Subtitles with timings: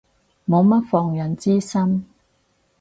[0.47, 2.07] 冇乜防人之心